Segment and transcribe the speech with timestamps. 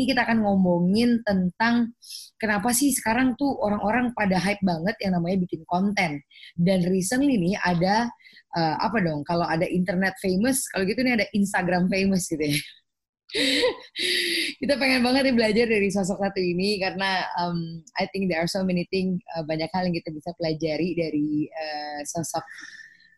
[0.00, 1.92] Ini kita akan ngomongin tentang
[2.40, 6.24] kenapa sih sekarang tuh orang-orang pada hype banget yang namanya bikin konten.
[6.56, 8.08] Dan recently nih ada
[8.56, 9.20] uh, apa dong?
[9.28, 12.56] Kalau ada internet famous, kalau gitu nih ada Instagram famous gitu ya.
[14.60, 18.50] kita pengen banget nih belajar dari sosok satu ini karena um, I think there are
[18.50, 22.42] so many things uh, banyak hal yang kita bisa pelajari dari uh, sosok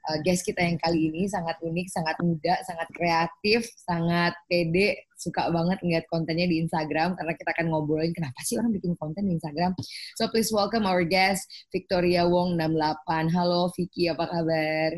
[0.08, 5.46] uh, guest kita yang kali ini sangat unik, sangat muda, sangat kreatif, sangat pede, suka
[5.54, 9.38] banget ngeliat kontennya di Instagram karena kita akan ngobrolin kenapa sih orang bikin konten di
[9.38, 9.72] Instagram.
[10.18, 13.30] So please welcome our guest Victoria Wong 68.
[13.30, 14.90] Halo Vicky, apa kabar?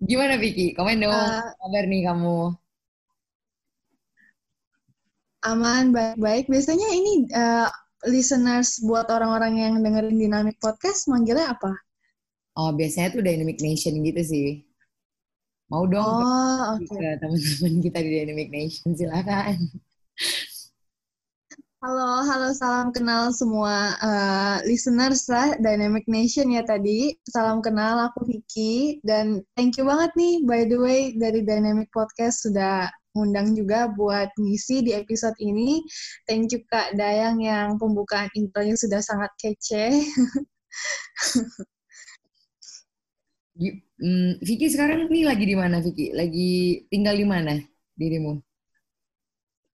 [0.00, 0.72] Gimana Vicky?
[0.74, 2.56] Komen dong, uh, kabar nih kamu?
[5.40, 6.52] Aman, baik-baik.
[6.52, 7.68] Biasanya ini uh,
[8.08, 11.72] listeners buat orang-orang yang dengerin Dynamic Podcast manggilnya apa?
[12.56, 14.64] Oh, biasanya tuh Dynamic Nation gitu sih.
[15.70, 17.14] Mau dong oh, okay.
[17.22, 19.54] teman-teman kita di Dynamic Nation, silakan.
[21.80, 27.16] Halo, halo, salam kenal semua uh, listeners lah Dynamic Nation ya tadi.
[27.24, 32.44] Salam kenal, aku Vicky dan thank you banget nih by the way dari Dynamic Podcast
[32.44, 35.82] sudah ngundang juga buat ngisi di episode ini.
[36.26, 39.98] Thank you Kak Dayang yang pembukaan intronya sudah sangat kece.
[44.00, 46.14] hmm, Vicky sekarang nih lagi di mana Vicky?
[46.14, 47.58] Lagi tinggal di mana
[47.98, 48.38] dirimu?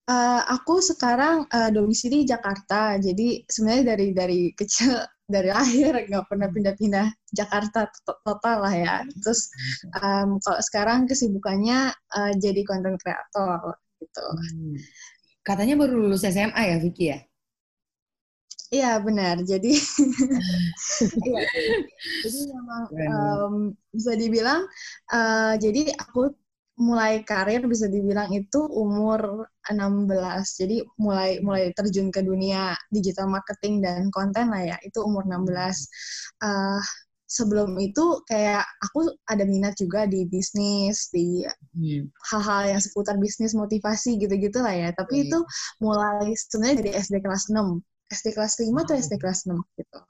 [0.06, 6.48] Uh, aku sekarang uh, domisili Jakarta, jadi sebenarnya dari dari kecil dari lahir nggak pernah
[6.50, 7.90] pindah-pindah Jakarta
[8.22, 8.94] total lah ya.
[9.22, 9.50] Terus
[9.98, 14.24] um, kalau sekarang kesibukannya uh, jadi konten kreator gitu.
[14.24, 14.78] Hmm.
[15.42, 17.18] Katanya baru lulus SMA ya Vicky ya?
[18.66, 19.38] Iya benar.
[19.46, 19.78] Jadi,
[21.22, 21.42] iya,
[22.26, 22.82] jadi memang
[23.14, 23.54] um,
[23.94, 24.66] bisa dibilang,
[25.14, 26.34] uh, jadi aku
[26.76, 30.60] mulai karir bisa dibilang itu umur 16.
[30.60, 35.48] Jadi mulai mulai terjun ke dunia digital marketing dan konten lah ya, itu umur 16.
[36.44, 36.80] Uh,
[37.26, 41.42] sebelum itu kayak aku ada minat juga di bisnis, di
[41.74, 42.06] hmm.
[42.30, 44.88] hal-hal yang seputar bisnis, motivasi gitu-gitu lah ya.
[44.92, 45.24] Tapi hmm.
[45.26, 45.38] itu
[45.82, 47.82] mulai sebenarnya dari SD kelas 6.
[48.06, 50.00] SD kelas 5 atau SD kelas 6 gitu.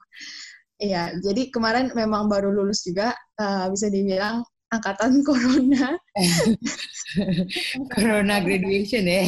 [0.77, 3.09] Iya, jadi kemarin memang baru lulus juga,
[3.41, 5.95] uh, bisa dibilang angkatan corona.
[7.95, 9.23] corona graduation ya.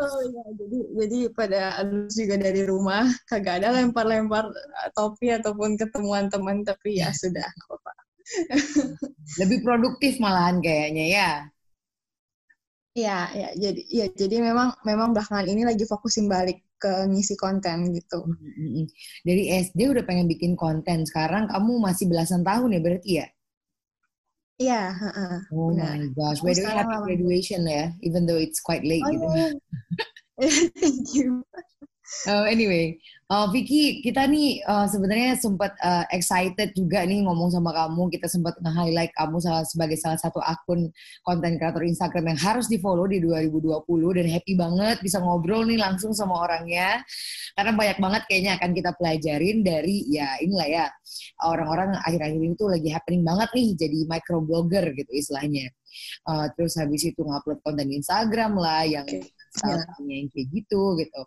[0.00, 0.44] oh, ya.
[0.56, 4.48] Jadi jadi pada lulus juga dari rumah, kagak ada lempar-lempar
[4.96, 7.92] topi ataupun ketemuan teman, tapi ya sudah apa-apa.
[9.44, 11.30] Lebih produktif malahan kayaknya ya.
[12.94, 13.48] Iya, ya.
[13.58, 18.24] Jadi ya jadi memang memang belakangan ini lagi fokusin balik ke ngisi konten gitu.
[19.24, 23.26] Dari SD udah pengen bikin konten, sekarang kamu masih belasan tahun ya berarti ya?
[24.58, 25.98] Iya, uh, Oh benar.
[25.98, 29.26] my gosh, by the way, happy graduation ya, even though it's quite late oh, gitu.
[29.34, 29.52] Yeah.
[30.78, 31.42] Thank you.
[32.28, 33.00] Uh, anyway,
[33.32, 38.12] uh, Vicky, kita nih uh, sebenarnya sempat uh, excited juga nih ngomong sama kamu.
[38.12, 40.92] Kita sempat nge-highlight kamu salah, sebagai salah satu akun
[41.24, 43.88] konten kreator Instagram yang harus di-follow di 2020
[44.20, 47.00] dan happy banget bisa ngobrol nih langsung sama orangnya.
[47.56, 50.84] Karena banyak banget kayaknya akan kita pelajarin dari ya inilah ya
[51.48, 55.72] orang-orang akhir-akhir ini tuh lagi happening banget nih jadi microblogger gitu istilahnya.
[56.28, 59.24] Uh, terus habis itu ngupload konten Instagram lah yang okay.
[59.64, 59.86] yeah.
[60.04, 61.22] yang kayak gitu gitu.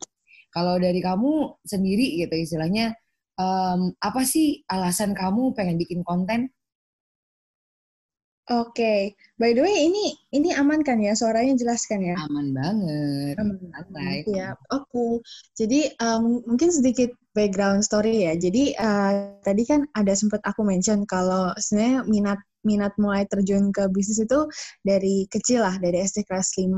[0.57, 2.97] Kalau dari kamu sendiri gitu istilahnya,
[3.37, 6.49] um, apa sih alasan kamu pengen bikin konten?
[8.47, 8.99] Oke, okay.
[9.35, 12.15] by the way ini ini aman kan ya suaranya jelaskan ya?
[12.31, 13.35] Aman banget.
[13.43, 13.59] Aman.
[13.75, 14.23] Santai.
[14.23, 15.19] Ya, aku.
[15.59, 18.39] Jadi um, mungkin sedikit background story ya.
[18.39, 23.91] Jadi uh, tadi kan ada sempat aku mention kalau sebenarnya minat minat mulai terjun ke
[23.91, 24.47] bisnis itu
[24.79, 26.71] dari kecil lah, dari SD kelas 5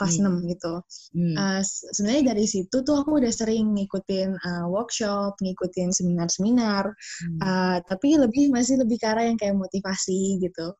[0.00, 0.40] kelas Hmm.
[0.40, 0.74] 6 gitu.
[1.12, 1.34] Hmm.
[1.36, 7.38] Uh, se- sebenarnya dari situ tuh aku udah sering ngikutin uh, workshop, ngikutin seminar-seminar, Hmm.
[7.44, 10.72] uh, tapi lebih masih lebih ke arah yang kayak motivasi gitu.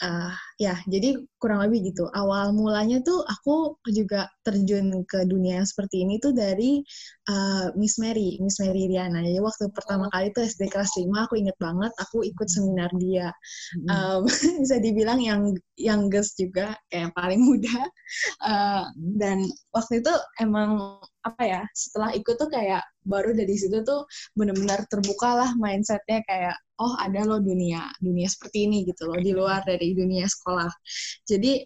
[0.00, 2.08] Uh, ya, jadi kurang lebih gitu.
[2.16, 6.80] Awal mulanya tuh aku juga terjun ke dunia yang seperti ini tuh dari
[7.28, 9.20] uh, Miss Mary, Miss Mary Riana.
[9.20, 13.28] Jadi waktu pertama kali tuh SD kelas 5 aku inget banget aku ikut seminar dia.
[13.88, 14.24] Hmm.
[14.24, 14.28] Um,
[14.64, 17.78] bisa dibilang yang youngest juga kayak yang paling muda.
[18.40, 18.84] Uh,
[19.20, 19.44] dan
[19.76, 25.36] waktu itu emang apa ya setelah ikut tuh kayak baru dari situ tuh benar-benar terbuka
[25.36, 29.92] lah mindsetnya kayak oh ada loh dunia dunia seperti ini gitu loh di luar dari
[29.92, 30.72] dunia sekolah.
[31.28, 31.60] Jadi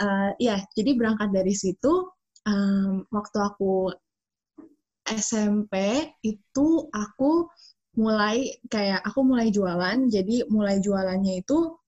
[0.00, 2.10] uh, ya jadi berangkat dari situ
[2.46, 3.90] um, waktu aku
[5.04, 5.74] SMP
[6.24, 7.50] itu aku
[7.94, 11.78] mulai kayak aku mulai jualan jadi mulai jualannya itu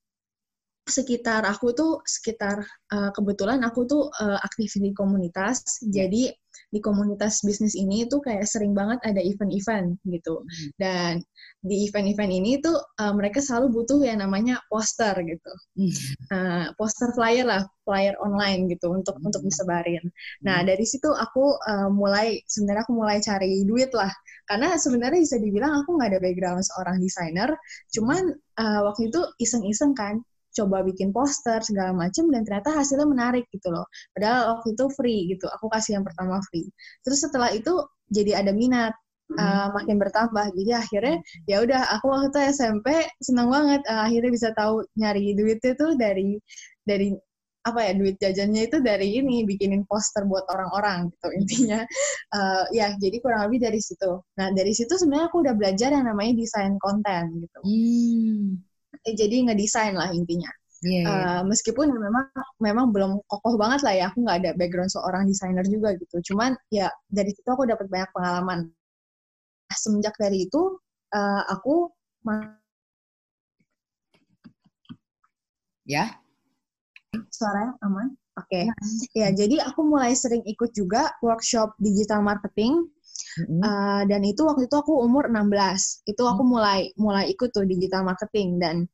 [0.87, 2.63] sekitar aku tuh sekitar
[2.95, 5.83] uh, kebetulan aku tuh uh, aktif di komunitas.
[5.83, 6.31] Jadi
[6.71, 10.41] di komunitas bisnis ini tuh kayak sering banget ada event-event gitu.
[10.47, 10.71] Hmm.
[10.79, 11.13] dan
[11.63, 15.53] di event-event ini tuh uh, mereka selalu butuh yang namanya poster gitu.
[15.77, 15.95] Hmm.
[16.33, 20.03] uh, poster flyer lah flyer online gitu untuk untuk disebarin.
[20.47, 24.11] Nah dari situ aku uh, mulai sebenarnya aku mulai cari duit lah.
[24.47, 27.51] Karena sebenarnya bisa dibilang aku nggak ada background seorang desainer.
[27.91, 28.23] Cuman
[28.59, 30.23] uh, waktu itu iseng-iseng kan
[30.57, 33.85] coba bikin poster segala macam dan ternyata hasilnya menarik gitu loh.
[34.17, 35.47] Padahal waktu itu free gitu.
[35.61, 36.67] Aku kasih yang pertama free.
[37.05, 37.73] Terus setelah itu
[38.09, 38.97] jadi ada minat
[39.37, 40.47] uh, makin bertambah.
[40.57, 42.87] Jadi akhirnya ya udah aku waktu itu SMP
[43.21, 46.41] senang banget uh, akhirnya bisa tahu nyari duitnya tuh dari
[46.87, 47.13] dari
[47.67, 51.83] apa ya duit jajannya itu dari ini bikinin poster buat orang-orang gitu intinya
[52.31, 56.07] uh, ya jadi kurang lebih dari situ nah dari situ sebenarnya aku udah belajar yang
[56.07, 58.63] namanya desain konten gitu Hmm.
[59.07, 60.51] Eh, jadi ngedesain lah intinya.
[60.85, 61.09] Iya, iya.
[61.09, 62.27] Uh, meskipun ya memang
[62.61, 66.21] memang belum kokoh banget lah ya aku nggak ada background seorang desainer juga gitu.
[66.33, 68.59] Cuman ya dari situ aku dapat banyak pengalaman.
[69.67, 70.79] Nah, semenjak dari itu
[71.17, 71.91] uh, aku
[75.87, 76.19] Ya.
[77.31, 78.11] suaranya aman?
[78.37, 78.67] Oke.
[79.15, 82.91] Ya jadi aku mulai sering ikut juga workshop digital marketing
[83.43, 83.61] Mm-mm.
[83.61, 88.03] Uh, dan itu waktu itu aku umur 16 itu aku mulai mulai ikut tuh digital
[88.07, 88.57] marketing.
[88.61, 88.89] Dan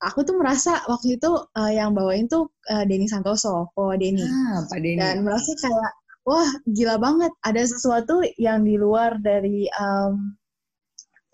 [0.00, 4.24] aku tuh merasa waktu itu uh, yang bawain tuh uh, Denny Santoso oh Denny.
[4.24, 5.00] Ah, Pak Denny.
[5.00, 5.92] dan merasa kayak
[6.28, 7.32] wah gila banget.
[7.44, 10.36] Ada sesuatu yang di luar dari um,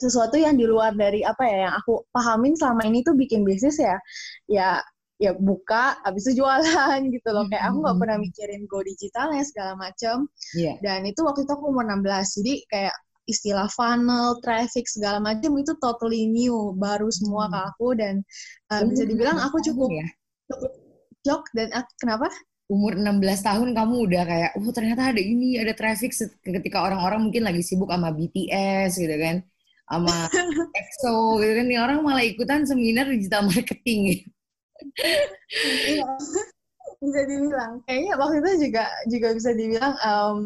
[0.03, 3.79] sesuatu yang di luar dari apa ya yang aku pahamin selama ini tuh bikin bisnis
[3.79, 3.97] ya.
[4.51, 4.83] Ya
[5.23, 9.79] ya buka habis itu jualan gitu loh kayak aku nggak pernah mikirin go digitalnya segala
[9.79, 10.27] macam
[10.59, 10.83] Iya.
[10.83, 12.95] dan itu waktu itu aku umur 16 jadi kayak
[13.31, 18.15] istilah funnel, traffic segala macam itu totally new, baru semua ke aku dan
[18.75, 20.07] uh, bisa dibilang aku cukup ya.
[20.51, 20.71] cukup
[21.23, 22.27] shock dan uh, kenapa?
[22.67, 27.45] Umur 16 tahun kamu udah kayak, oh ternyata ada ini, ada traffic ketika orang-orang mungkin
[27.45, 29.37] lagi sibuk sama BTS gitu kan.
[29.87, 30.17] Sama
[30.81, 31.67] EXO gitu kan.
[31.69, 34.27] Nih orang malah ikutan seminar digital marketing gitu.
[35.63, 36.07] Iya.
[37.03, 40.37] bisa dibilang kayaknya waktu itu juga juga bisa dibilang em,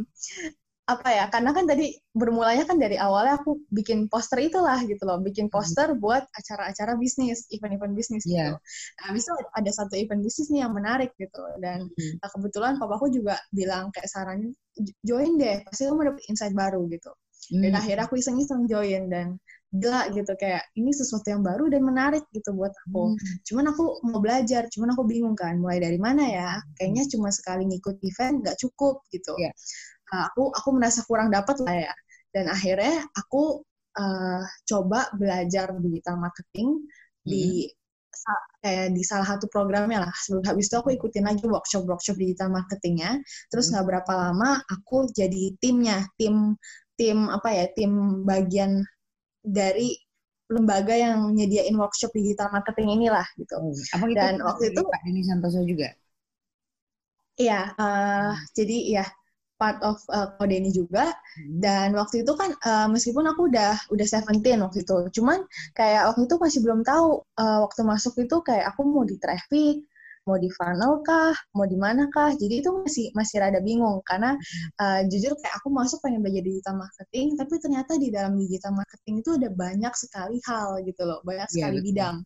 [0.87, 5.19] apa ya karena kan tadi bermulanya kan dari awalnya aku bikin poster itulah gitu loh
[5.19, 8.55] bikin poster buat acara-acara bisnis event-event bisnis Iya.
[8.55, 8.55] gitu
[8.97, 12.15] nah, habis itu ada satu event bisnis nih yang menarik gitu dan Hmm.
[12.23, 14.55] nah, kebetulan papaku juga bilang kayak saranin
[15.03, 17.11] join deh pasti kamu dapet insight baru gitu
[17.62, 17.81] dan Hmm.
[17.83, 19.38] akhirnya aku iseng-iseng join dan
[19.72, 20.32] gila gitu.
[20.38, 23.14] Kayak ini sesuatu yang baru dan menarik gitu buat aku.
[23.14, 23.18] Hmm.
[23.46, 26.50] cuman aku mau belajar cuman aku bingung kan mulai dari mana ya?
[26.78, 29.35] Kayaknya cuma sekali ngikut event nggak cukup gitu.
[29.38, 29.50] Iya.
[30.12, 31.94] Nah, aku aku merasa kurang dapat lah ya.
[32.35, 33.64] Dan akhirnya aku
[33.96, 36.85] eh, coba belajar digital marketing
[37.25, 37.64] di
[38.12, 40.12] sa- kayak di salah satu programnya lah.
[40.25, 43.20] Sebelum habis itu aku ikutin lagi workshop workshop digital marketingnya.
[43.52, 46.56] Terus nggak berapa lama aku jadi timnya tim
[46.96, 48.80] tim apa ya tim bagian
[49.47, 49.95] dari
[50.50, 55.00] lembaga yang nyediain workshop digital marketing inilah gitu Oh, Apa itu Dan waktu itu- Pak
[55.07, 55.88] Denny Santoso juga?
[57.37, 59.05] Iya, eh, jadi ya
[59.61, 61.12] part of uh, Kodeni juga.
[61.65, 65.38] Dan waktu itu kan eh, meskipun aku udah udah 17 waktu itu, cuman
[65.79, 67.07] kayak waktu itu masih belum tahu
[67.41, 69.75] eh, waktu masuk itu kayak aku mau di traffic,
[70.26, 72.35] mau di funnel kah, mau di mana kah.
[72.35, 74.35] Jadi itu masih masih rada bingung karena
[74.83, 79.14] eh, jujur kayak aku masuk pengen belajar digital marketing, tapi ternyata di dalam digital marketing
[79.23, 81.87] itu ada banyak sekali hal gitu loh, banyak Iya, sekali betul.
[81.95, 82.16] bidang.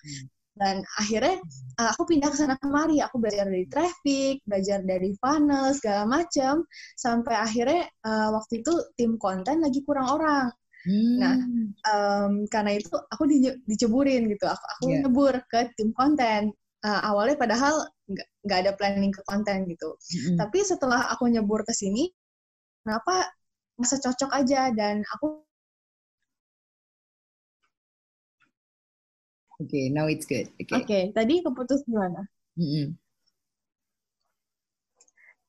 [0.60, 1.40] Dan akhirnya
[1.80, 6.66] uh, aku pindah ke sana kemari, aku belajar dari traffic, belajar dari funnel segala macam,
[7.00, 10.46] sampai akhirnya uh, waktu itu tim konten lagi kurang orang.
[10.84, 11.16] Hmm.
[11.20, 11.36] Nah,
[11.80, 15.00] Um, karena itu aku di- diceburin gitu, aku, aku Iya.
[15.00, 16.52] nyebur ke tim konten.
[16.84, 17.74] Uh, awalnya padahal
[18.44, 19.94] nggak ada planning ke konten gitu.
[19.96, 20.36] Mm-hmm.
[20.40, 22.10] Tapi setelah aku nyebur ke sini,
[22.82, 23.28] kenapa
[23.76, 25.44] masa cocok aja dan aku
[29.60, 30.48] Oke, okay, now it's good.
[30.56, 30.80] Oke, okay.
[30.80, 32.24] okay, tadi keputus gimana?
[32.56, 32.96] Mm-hmm.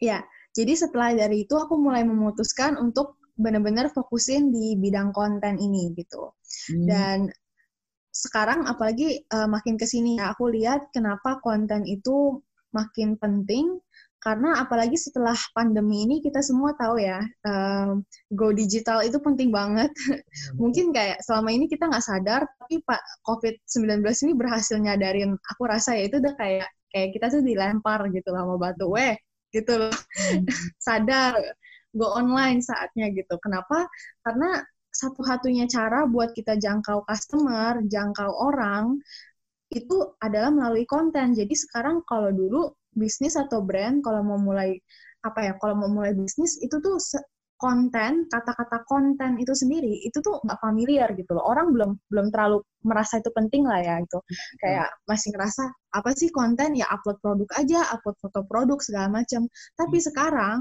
[0.03, 0.19] Ya,
[0.51, 6.35] jadi setelah dari itu aku mulai memutuskan untuk benar-benar fokusin di bidang konten ini gitu.
[6.71, 6.85] Hmm.
[6.85, 7.17] Dan
[8.11, 12.43] sekarang apalagi uh, makin ke sini ya aku lihat kenapa konten itu
[12.75, 13.79] makin penting
[14.21, 17.97] karena apalagi setelah pandemi ini kita semua tahu ya uh,
[18.37, 19.89] go digital itu penting banget.
[19.89, 20.21] Hmm.
[20.61, 25.97] Mungkin kayak selama ini kita nggak sadar tapi Pak COVID-19 ini berhasil nyadarin aku rasa
[25.97, 29.17] ya itu udah kayak kayak kita tuh dilempar gitu lah mau batu weh
[29.49, 29.95] gitu loh.
[30.13, 30.45] Hmm.
[30.85, 31.33] Sadar
[31.97, 33.41] go online saatnya gitu.
[33.41, 33.89] Kenapa?
[34.21, 38.99] Karena satu-satunya cara buat kita jangkau customer, jangkau orang
[39.71, 41.31] itu adalah melalui konten.
[41.31, 44.75] Jadi sekarang kalau dulu bisnis atau brand kalau mau mulai
[45.23, 46.99] apa ya, kalau mau mulai bisnis itu tuh
[47.61, 51.45] konten, kata-kata konten itu sendiri itu tuh nggak familiar gitu loh.
[51.45, 54.19] Orang belum belum terlalu merasa itu penting lah ya itu.
[54.59, 59.45] Kayak masih ngerasa apa sih konten ya upload produk aja, upload foto produk segala macam.
[59.77, 60.05] Tapi hmm.
[60.09, 60.57] sekarang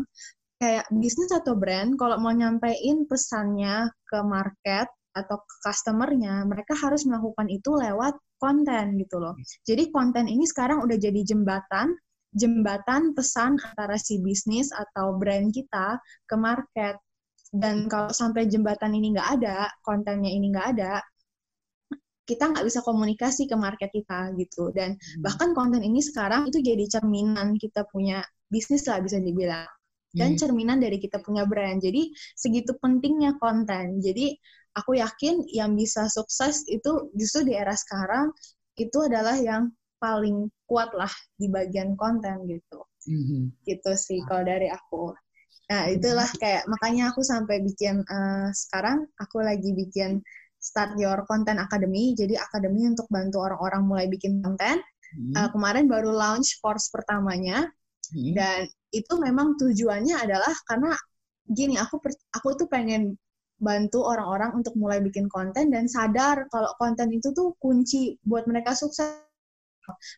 [0.61, 4.87] kayak bisnis atau brand kalau mau nyampein pesannya ke market
[5.17, 9.35] atau ke customernya, mereka harus melakukan itu lewat konten gitu loh.
[9.67, 11.97] Jadi konten ini sekarang udah jadi jembatan
[12.31, 16.95] jembatan pesan antara si bisnis atau brand kita ke market.
[17.50, 21.02] Dan kalau sampai jembatan ini nggak ada, kontennya ini nggak ada,
[22.23, 24.71] kita nggak bisa komunikasi ke market kita gitu.
[24.71, 25.26] Dan hmm.
[25.26, 29.67] bahkan konten ini sekarang itu jadi cerminan kita punya bisnis lah bisa dibilang.
[30.11, 30.38] Dan hmm.
[30.43, 31.79] cerminan dari kita punya brand.
[31.79, 34.02] Jadi segitu pentingnya konten.
[34.02, 34.35] Jadi
[34.75, 38.31] aku yakin yang bisa sukses itu justru di era sekarang
[38.79, 42.81] itu adalah yang paling kuat lah di bagian konten gitu.
[43.07, 43.43] Mm-hmm.
[43.67, 45.12] Gitu sih kalau dari aku.
[45.71, 50.19] Nah, itulah kayak makanya aku sampai bikin uh, sekarang aku lagi bikin
[50.59, 52.17] Start Your Content Academy.
[52.19, 54.83] Jadi akademi untuk bantu orang-orang mulai bikin konten.
[55.14, 55.35] Mm-hmm.
[55.37, 57.71] Uh, kemarin baru launch course pertamanya.
[58.11, 58.35] Mm-hmm.
[58.35, 60.94] Dan itu memang tujuannya adalah karena
[61.47, 61.99] gini, aku
[62.35, 63.14] aku tuh pengen
[63.61, 68.73] bantu orang-orang untuk mulai bikin konten dan sadar kalau konten itu tuh kunci buat mereka
[68.73, 69.20] sukses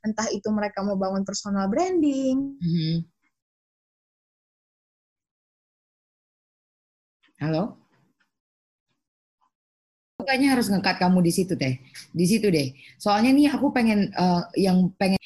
[0.07, 2.61] entah itu mereka mau bangun personal branding.
[2.61, 2.97] Mm-hmm.
[7.43, 7.83] Halo?
[10.23, 11.83] kayaknya harus ngekat kamu di situ teh
[12.15, 15.19] di situ deh soalnya nih aku pengen uh, yang pengen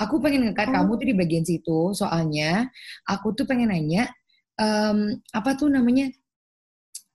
[0.00, 0.74] aku pengen ngekat oh.
[0.80, 2.72] kamu tuh di bagian situ soalnya
[3.04, 4.08] aku tuh pengen nanya
[4.56, 6.08] um, apa tuh namanya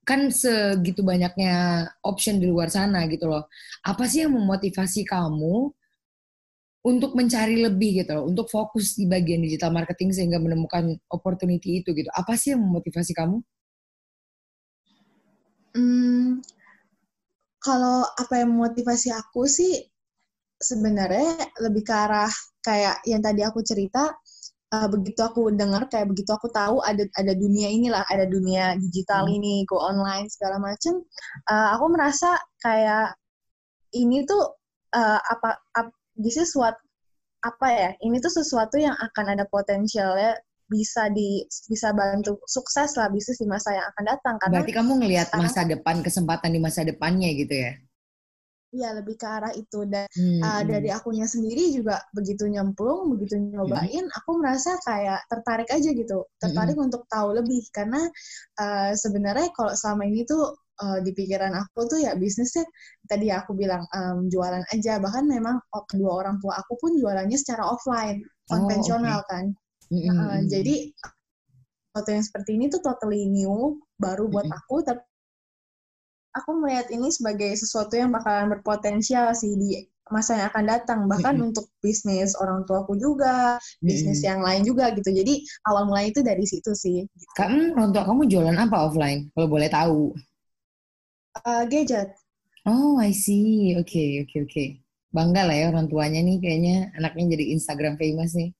[0.06, 3.50] kan segitu banyaknya option di luar sana gitu loh
[3.82, 5.74] apa sih yang memotivasi kamu
[6.86, 11.98] untuk mencari lebih gitu loh, untuk fokus di bagian digital marketing sehingga menemukan opportunity itu
[11.98, 12.06] gitu.
[12.14, 13.42] Apa sih yang memotivasi kamu?
[15.74, 16.46] Hmm,
[17.58, 19.82] kalau apa yang memotivasi aku sih
[20.62, 22.30] sebenarnya lebih ke arah
[22.66, 24.10] kayak yang tadi aku cerita
[24.74, 29.30] uh, begitu aku dengar kayak begitu aku tahu ada ada dunia inilah ada dunia digital
[29.30, 29.36] hmm.
[29.38, 31.06] ini go online segala macam
[31.46, 32.34] uh, aku merasa
[32.66, 33.14] kayak
[33.94, 34.58] ini tuh
[34.98, 36.76] uh, apa, apa this is what
[37.46, 40.34] apa ya ini tuh sesuatu yang akan ada potensialnya
[40.66, 44.92] bisa di bisa bantu sukses lah bisnis di masa yang akan datang karena berarti kamu
[44.98, 47.78] ngelihat masa depan kesempatan di masa depannya gitu ya
[48.76, 50.44] Iya lebih ke arah itu dan hmm.
[50.44, 54.18] uh, dari akunya sendiri juga begitu nyemplung begitu nyobain hmm.
[54.20, 56.92] aku merasa kayak tertarik aja gitu tertarik hmm.
[56.92, 58.04] untuk tahu lebih karena
[58.60, 62.68] uh, sebenarnya kalau selama ini tuh uh, di pikiran aku tuh ya bisnisnya
[63.08, 65.56] tadi aku bilang um, jualan aja bahkan memang
[65.88, 68.20] kedua orang tua aku pun jualannya secara offline
[68.52, 69.32] oh, konvensional okay.
[69.32, 69.46] kan
[69.96, 70.20] mm-hmm.
[70.20, 70.76] uh, jadi
[71.96, 74.60] foto yang seperti ini tuh totally new baru buat mm-hmm.
[74.68, 75.15] aku tapi
[76.36, 81.34] aku melihat ini sebagai sesuatu yang bakalan berpotensial sih di masa yang akan datang bahkan
[81.34, 81.50] mm -hmm.
[81.50, 84.30] untuk bisnis orang tuaku juga bisnis mm -hmm.
[84.30, 85.34] yang lain juga gitu jadi
[85.66, 89.66] awal mulai itu dari situ sih kan orang tua kamu jualan apa offline kalau boleh
[89.66, 90.14] tahu
[91.44, 92.16] uh, gadget.
[92.64, 93.76] Oh, I see.
[93.76, 94.52] Oke, okay, oke, okay, oke.
[94.52, 94.68] Okay.
[95.16, 98.52] Bangga lah ya orang tuanya nih kayaknya anaknya jadi Instagram famous nih.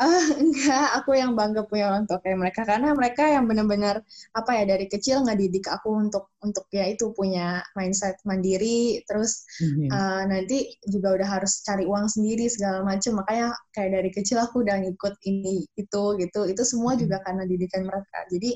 [0.00, 4.00] Uh, enggak, aku yang bangga punya orang tua kayak mereka karena mereka yang benar-benar
[4.32, 9.44] apa ya dari kecil nggak didik aku untuk untuk ya itu punya mindset mandiri, terus
[9.60, 9.92] mm-hmm.
[9.92, 14.64] uh, nanti juga udah harus cari uang sendiri segala macam makanya kayak dari kecil aku
[14.64, 17.02] udah ngikut ini itu gitu itu semua mm-hmm.
[17.04, 18.18] juga karena didikan mereka.
[18.32, 18.50] Jadi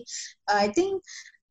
[0.49, 1.05] uh, I think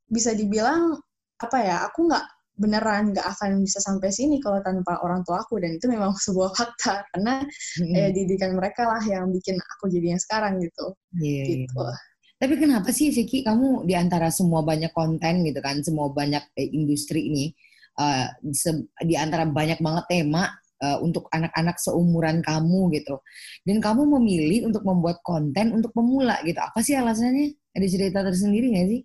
[0.09, 0.97] bisa dibilang
[1.38, 5.57] apa ya aku nggak beneran nggak akan bisa sampai sini kalau tanpa orang tua aku
[5.57, 7.41] dan itu memang sebuah fakta karena
[7.81, 7.93] hmm.
[7.93, 10.93] ya didikan mereka lah yang bikin aku jadi yang sekarang gitu.
[11.17, 11.45] Yeah, iya.
[11.65, 11.81] gitu.
[11.81, 11.98] Yeah.
[12.43, 16.67] Tapi kenapa sih Vicky kamu di antara semua banyak konten gitu kan, semua banyak eh,
[16.75, 17.45] industri ini,
[17.95, 18.27] uh,
[19.00, 20.51] di antara banyak banget tema
[20.83, 23.24] uh, untuk anak-anak seumuran kamu gitu,
[23.63, 27.55] dan kamu memilih untuk membuat konten untuk pemula gitu, apa sih alasannya?
[27.79, 29.01] Ada cerita tersendiri nggak sih?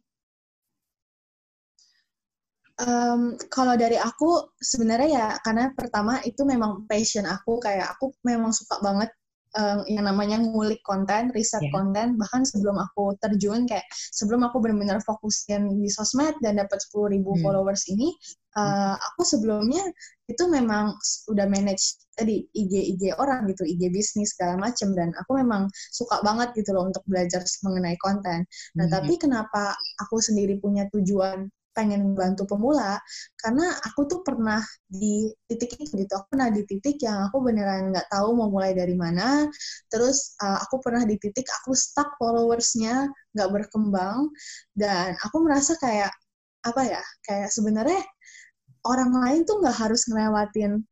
[2.78, 8.54] Um, kalau dari aku sebenarnya ya karena pertama itu memang passion aku kayak aku memang
[8.54, 9.10] suka banget
[9.56, 11.72] um, yang namanya ngulik konten, riset yeah.
[11.72, 17.18] konten bahkan sebelum aku terjun kayak sebelum aku benar-benar fokusin di sosmed dan dapat 10.000
[17.18, 17.40] hmm.
[17.40, 18.12] followers ini
[18.58, 19.82] uh, aku sebelumnya
[20.28, 20.92] itu memang
[21.32, 26.20] udah manage tadi IG IG orang gitu, IG bisnis segala macem dan aku memang suka
[26.26, 28.42] banget gitu loh untuk belajar mengenai konten.
[28.74, 28.92] Nah, hmm.
[28.92, 31.46] tapi kenapa aku sendiri punya tujuan
[31.78, 32.98] pengen bantu pemula
[33.38, 34.58] karena aku tuh pernah
[34.90, 36.12] di titik itu gitu.
[36.18, 39.46] Aku pernah di titik yang aku beneran nggak tahu mau mulai dari mana.
[39.86, 43.06] Terus uh, aku pernah di titik aku stuck followersnya
[43.38, 44.26] nggak berkembang.
[44.74, 46.10] Dan aku merasa kayak
[46.66, 48.02] apa ya kayak sebenarnya
[48.82, 50.82] orang lain tuh nggak harus ngelewatin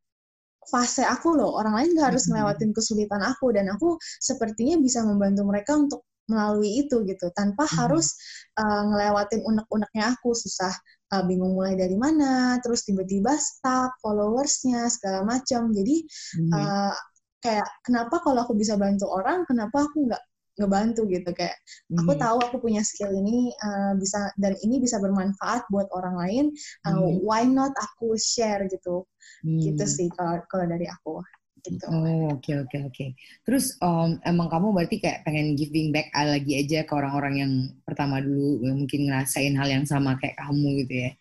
[0.71, 1.59] fase aku loh.
[1.59, 3.51] Orang lain nggak harus ngelewatin kesulitan aku.
[3.51, 7.73] Dan aku sepertinya bisa membantu mereka untuk melalui itu gitu tanpa hmm.
[7.79, 8.15] harus
[8.59, 10.71] uh, ngelewatin unek-uneknya aku susah
[11.15, 15.95] uh, bingung mulai dari mana terus tiba-tiba stuck followersnya segala macam jadi
[16.39, 16.51] hmm.
[16.51, 16.95] uh,
[17.39, 20.23] kayak kenapa kalau aku bisa bantu orang kenapa aku nggak
[20.57, 21.53] ngebantu gitu kayak
[21.93, 22.01] hmm.
[22.01, 26.45] aku tahu aku punya skill ini uh, bisa dan ini bisa bermanfaat buat orang lain
[26.89, 27.21] uh, hmm.
[27.21, 29.05] why not aku share gitu
[29.45, 29.61] hmm.
[29.61, 31.21] gitu sih kalau kalau dari aku
[31.67, 31.85] gitu.
[31.91, 32.93] Oh oke okay, oke okay, oke.
[32.95, 33.09] Okay.
[33.43, 38.23] Terus um, emang kamu berarti kayak pengen giving back lagi aja ke orang-orang yang pertama
[38.23, 41.11] dulu yang mungkin ngerasain hal yang sama kayak kamu gitu ya.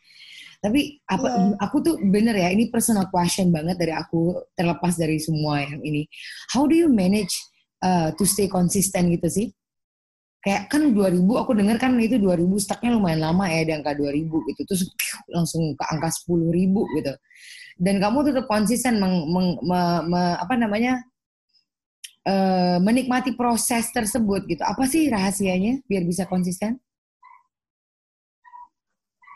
[0.60, 1.52] Tapi apa yeah.
[1.62, 6.06] aku tuh bener ya ini personal question banget dari aku terlepas dari semua yang ini.
[6.52, 7.32] How do you manage
[7.82, 9.46] uh, to stay konsisten gitu sih?
[10.46, 14.30] Kayak kan 2000 aku dengar kan itu 2000 stucknya lumayan lama ya di angka 2000
[14.30, 14.62] gitu.
[14.62, 14.82] Terus
[15.26, 16.54] langsung ke angka 10.000
[17.02, 17.12] gitu
[17.76, 21.04] dan kamu tetap konsisten meng, meng, me, me, apa namanya
[22.24, 24.64] uh, menikmati proses tersebut gitu.
[24.64, 26.80] Apa sih rahasianya biar bisa konsisten?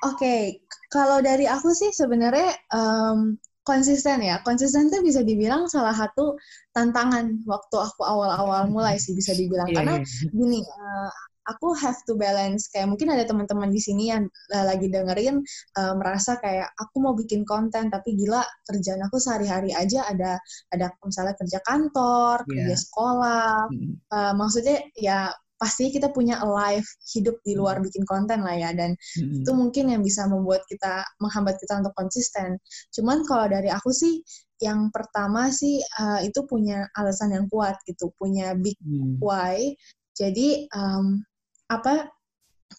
[0.00, 0.42] Oke, okay.
[0.88, 4.40] kalau dari aku sih sebenarnya um, konsisten ya.
[4.42, 6.36] Konsisten itu bisa dibilang salah satu
[6.72, 9.68] tantangan waktu aku awal-awal mulai sih bisa dibilang.
[9.70, 10.32] Yeah, Karena yeah.
[10.32, 11.10] gini, uh,
[11.48, 15.42] aku have to balance kayak mungkin ada teman-teman di sini yang uh, lagi dengerin
[15.80, 20.38] uh, merasa kayak aku mau bikin konten tapi gila kerjaan aku sehari-hari aja ada
[20.70, 22.48] ada misalnya kerja kantor, yeah.
[22.64, 23.92] kerja sekolah, mm.
[24.12, 27.84] uh, maksudnya ya pasti kita punya life hidup di luar hmm.
[27.84, 29.44] bikin konten lah ya dan hmm.
[29.44, 32.56] itu mungkin yang bisa membuat kita menghambat kita untuk konsisten.
[32.96, 34.24] Cuman kalau dari aku sih
[34.64, 39.20] yang pertama sih uh, itu punya alasan yang kuat gitu, punya big hmm.
[39.20, 39.76] why.
[40.16, 41.20] Jadi um,
[41.68, 42.08] apa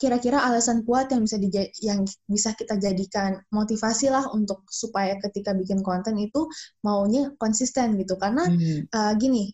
[0.02, 1.38] kira-kira alasan kuat yang bisa
[1.86, 6.50] yang bisa kita jadikan motivasi lah untuk supaya ketika bikin konten itu
[6.82, 8.89] maunya konsisten gitu karena hmm.
[8.89, 9.54] uh, gini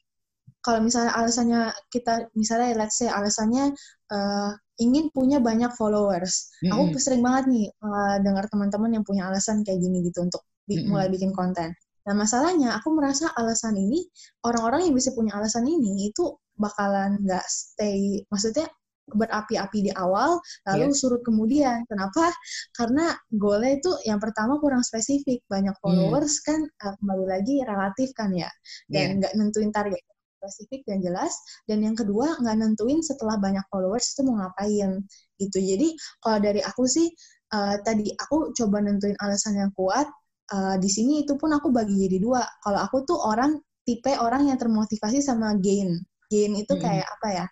[0.68, 3.72] kalau misalnya alasannya kita misalnya let's say alasannya
[4.12, 4.52] uh,
[4.84, 6.76] ingin punya banyak followers hmm.
[6.76, 10.84] aku sering banget nih uh, dengar teman-teman yang punya alasan kayak gini gitu untuk bi
[10.84, 10.92] hmm.
[10.92, 11.72] mulai bikin konten
[12.04, 14.04] nah masalahnya aku merasa alasan ini
[14.44, 18.68] orang-orang yang bisa punya alasan ini itu bakalan nggak stay maksudnya
[19.08, 20.36] berapi-api di awal,
[20.68, 21.00] lalu yeah.
[21.00, 21.80] surut kemudian.
[21.88, 22.28] Kenapa?
[22.76, 25.80] Karena goalnya itu yang pertama kurang spesifik, banyak hmm.
[25.80, 26.44] followers hmm.
[26.44, 28.52] kan uh, kembali lagi relatif kan ya,
[28.92, 29.18] dan iya.
[29.24, 29.40] nggak yeah.
[29.40, 30.04] nentuin target
[30.48, 31.36] spesifik dan jelas.
[31.68, 35.04] Dan yang kedua nggak nentuin setelah banyak followers itu mau ngapain
[35.44, 35.58] gitu.
[35.60, 35.92] Jadi
[36.24, 37.12] kalau dari aku sih
[37.52, 40.08] uh, tadi aku coba nentuin alasan yang kuat.
[40.48, 42.40] Uh, di sini itu pun aku bagi jadi dua.
[42.64, 46.00] Kalau aku tuh orang tipe orang yang termotivasi sama gain.
[46.32, 46.82] Gain itu hmm.
[46.82, 47.46] kayak apa ya?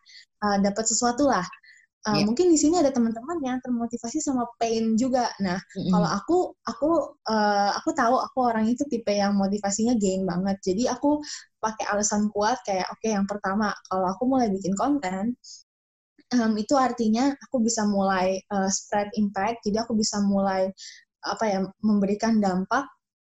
[0.45, 1.45] uh, dapat sesuatu lah.
[2.05, 2.25] Uh, yeah.
[2.29, 5.33] Mungkin di sini ada teman-teman yang termotivasi sama pain juga.
[5.41, 5.89] Nah, mm-hmm.
[5.89, 6.89] kalau aku, aku,
[7.25, 10.61] uh, aku tahu aku orang itu tipe yang motivasinya gain banget.
[10.61, 11.17] Jadi aku
[11.57, 15.33] pakai alasan kuat kayak, oke, okay, yang pertama, kalau aku mulai bikin konten,
[16.37, 19.65] um, itu artinya aku bisa mulai uh, spread impact.
[19.65, 20.69] Jadi aku bisa mulai
[21.25, 22.85] apa ya, memberikan dampak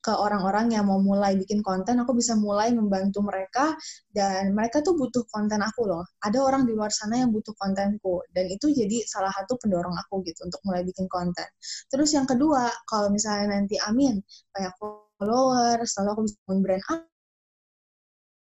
[0.04, 3.72] ke orang-orang yang mau mulai bikin konten, aku bisa mulai membantu mereka
[4.12, 6.04] dan mereka tuh butuh konten aku loh.
[6.20, 10.20] Ada orang di luar sana yang butuh kontenku dan itu jadi salah satu pendorong aku
[10.28, 11.48] gitu untuk mulai bikin konten.
[11.88, 14.20] Terus yang kedua, kalau misalnya nanti amin
[14.52, 17.00] banyak followers, lalu aku bisa brand up.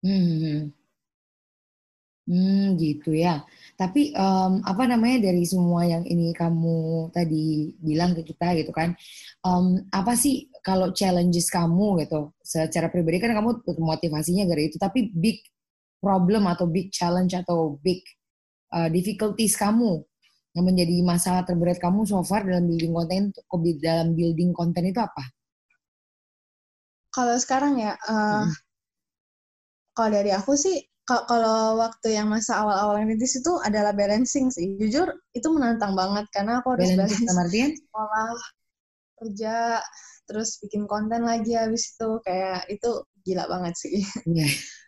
[0.03, 0.71] Hmm.
[2.29, 3.43] Hmm, gitu ya.
[3.81, 8.93] Tapi um, apa namanya dari semua yang ini kamu tadi bilang ke kita gitu kan,
[9.41, 15.09] um, apa sih kalau challenges kamu gitu, secara pribadi kan kamu motivasinya dari itu, tapi
[15.09, 15.41] big
[15.97, 18.05] problem atau big challenge atau big
[18.69, 20.05] uh, difficulties kamu
[20.53, 23.33] yang menjadi masalah terberat kamu so far dalam building konten
[23.81, 25.25] dalam building konten itu apa?
[27.09, 28.53] Kalau sekarang ya, uh, hmm.
[29.97, 30.90] kalau dari aku sih
[31.29, 34.77] kalau waktu yang masa awal-awal merintis itu adalah balancing sih.
[34.79, 38.31] Jujur itu menantang banget karena aku harus balancing balance sekolah,
[39.21, 39.57] kerja,
[40.25, 42.89] terus bikin konten lagi habis itu kayak itu
[43.27, 44.01] gila banget sih.
[44.25, 44.49] Yeah.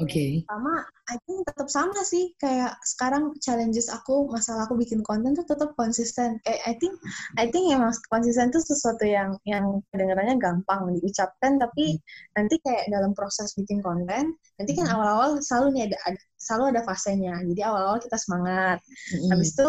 [0.00, 0.08] Oke.
[0.08, 0.30] Okay.
[0.48, 0.74] Sama,
[1.12, 5.76] I think tetap sama sih kayak sekarang challenges aku, masalah aku bikin konten tuh tetap
[5.76, 6.40] konsisten.
[6.48, 6.94] Kayak I think,
[7.36, 12.00] I think emang konsisten tuh sesuatu yang yang kedengarannya gampang diucapkan, tapi hmm.
[12.40, 14.94] nanti kayak dalam proses bikin konten, nanti kan hmm.
[14.96, 17.34] awal-awal selalu nih ada, ada selalu ada fasenya.
[17.44, 18.80] Jadi awal-awal kita semangat,
[19.12, 19.28] hmm.
[19.28, 19.68] habis itu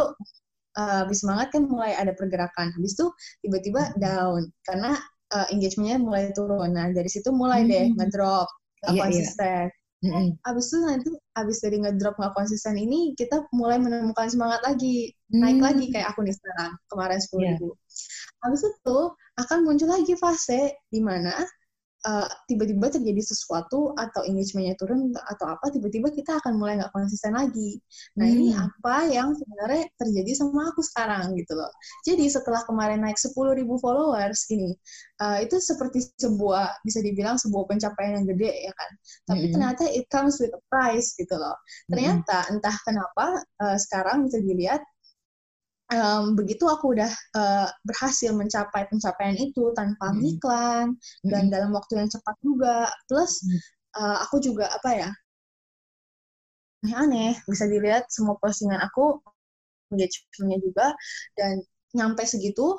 [0.80, 3.12] uh, habis semangat kan mulai ada pergerakan, habis itu
[3.44, 4.00] tiba-tiba hmm.
[4.00, 4.96] down karena
[5.36, 6.72] uh, engagementnya mulai turun.
[6.72, 8.00] Nah dari situ mulai deh hmm.
[8.00, 8.48] ngedrop
[8.86, 9.66] nggak yeah, konsisten.
[9.66, 9.84] Yeah.
[10.06, 10.28] Mm-hmm.
[10.46, 15.42] Abis itu nanti abis dari ngedrop nggak konsisten ini kita mulai menemukan semangat lagi mm.
[15.42, 17.70] naik lagi kayak aku nih sekarang kemarin sepuluh ribu.
[17.74, 18.46] Yeah.
[18.46, 18.98] Abis itu
[19.42, 20.62] akan muncul lagi fase
[20.94, 21.34] di mana
[22.06, 27.34] uh, tiba-tiba terjadi sesuatu atau engagementnya turun atau apa tiba-tiba kita akan mulai nggak konsisten
[27.34, 27.82] lagi
[28.16, 28.36] nah hmm.
[28.38, 31.72] ini apa yang sebenarnya terjadi sama aku sekarang gitu loh
[32.06, 33.36] jadi setelah kemarin naik 10.000
[33.82, 34.78] followers ini
[35.20, 38.92] uh, itu seperti sebuah bisa dibilang sebuah pencapaian yang gede ya kan
[39.34, 39.54] tapi hmm.
[39.58, 41.58] ternyata it comes with a price gitu loh
[41.90, 42.52] ternyata hmm.
[42.58, 43.26] entah kenapa
[43.66, 44.82] uh, sekarang bisa dilihat
[45.94, 50.22] um, begitu aku udah uh, berhasil mencapai pencapaian itu tanpa hmm.
[50.26, 50.88] iklan
[51.28, 52.90] dan dalam waktu yang cepat juga.
[53.06, 53.42] Plus
[53.98, 55.10] uh, aku juga apa ya
[56.86, 59.22] aneh-aneh bisa dilihat semua postingan aku
[59.94, 60.88] engagementnya juga.
[61.38, 61.62] Dan
[61.94, 62.78] nyampe segitu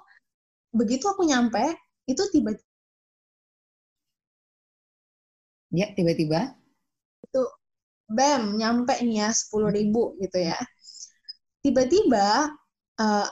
[0.75, 1.63] begitu aku nyampe
[2.11, 2.55] itu tiba
[5.71, 6.55] ya tiba-tiba.
[7.27, 7.43] Itu
[8.07, 10.59] bam nyampe nih ya sepuluh ribu gitu ya.
[11.67, 12.55] Tiba-tiba
[13.01, 13.27] uh,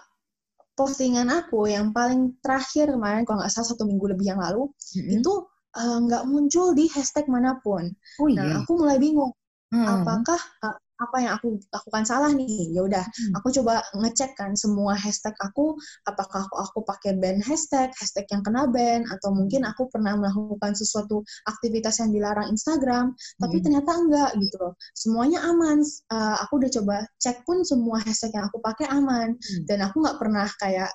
[0.75, 5.23] postingan aku yang paling terakhir kemarin kalau nggak salah satu minggu lebih yang lalu mm-hmm.
[5.23, 5.33] itu
[5.79, 7.95] eh, nggak uh, muncul di hashtag mana pun.
[8.19, 8.59] Oh, nah, iya.
[8.59, 9.31] Nah aku mulai bingung
[9.75, 9.87] hmm.
[9.87, 12.71] apakah uh, apa yang aku lakukan salah nih?
[12.71, 13.35] Ya udah hmm.
[13.39, 15.75] aku coba ngecek kan semua hashtag aku.
[16.07, 19.03] Apakah aku aku pakai band hashtag hashtag yang kena ban?
[19.11, 23.65] Atau mungkin aku pernah melakukan sesuatu aktivitas yang dilarang Instagram tapi hmm.
[23.65, 24.73] ternyata enggak gitu loh.
[24.95, 25.83] Semuanya aman.
[26.11, 29.35] Uh, aku udah coba cek pun semua hashtag yang aku pakai aman.
[29.35, 29.65] Hmm.
[29.69, 30.91] dan aku nggak pernah kayak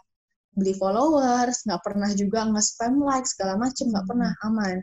[0.59, 4.11] beli followers, nggak pernah juga nge-spam like segala macem, nggak hmm.
[4.11, 4.75] pernah aman.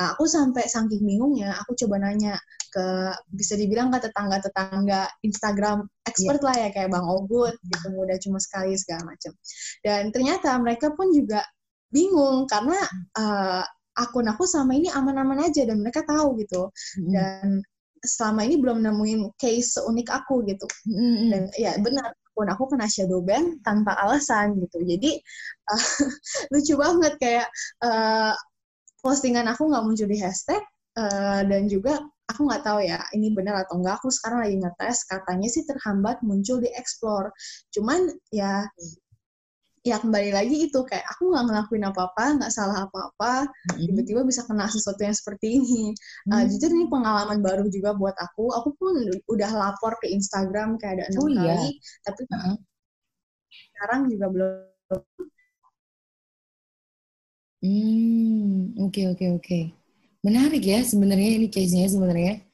[0.00, 2.86] Nah, aku sampai saking bingungnya, aku coba nanya ke
[3.34, 6.46] bisa dibilang ke tetangga-tetangga Instagram expert yeah.
[6.46, 9.36] lah ya kayak Bang Ogut gitu, udah cuma sekali segala macem.
[9.84, 11.44] Dan ternyata mereka pun juga
[11.90, 12.78] bingung karena
[13.18, 13.62] uh,
[13.98, 16.70] akun aku sama ini aman-aman aja dan mereka tahu gitu.
[16.96, 17.10] Hmm.
[17.12, 17.46] Dan
[18.00, 20.64] selama ini belum nemuin case seunik aku gitu.
[20.88, 21.28] Mm-hmm.
[21.28, 24.80] Dan ya benar pun aku kena shadow ban tanpa alasan gitu.
[24.80, 25.20] Jadi
[25.68, 25.86] uh,
[26.56, 27.46] lucu banget kayak
[27.84, 28.32] uh,
[29.04, 30.64] postingan aku nggak muncul di hashtag
[30.96, 32.00] uh, dan juga
[32.32, 34.00] aku nggak tahu ya ini benar atau enggak.
[34.00, 37.28] Aku sekarang lagi ngetes katanya sih terhambat muncul di explore.
[37.76, 38.64] Cuman ya
[39.80, 43.48] ya kembali lagi itu kayak aku nggak ngelakuin apa-apa nggak salah apa-apa
[43.80, 45.96] tiba-tiba bisa kena sesuatu yang seperti ini.
[46.28, 48.52] Uh, jujur ini pengalaman baru juga buat aku.
[48.60, 48.92] Aku pun
[49.24, 51.56] udah lapor ke Instagram kayak ada enam oh, iya.
[51.56, 51.70] kali
[52.04, 52.56] tapi -huh.
[53.72, 54.50] sekarang juga belum.
[57.60, 59.44] Hmm oke okay, oke okay, oke.
[59.44, 59.64] Okay.
[60.20, 62.44] menarik ya sebenarnya ini case-nya sebenarnya.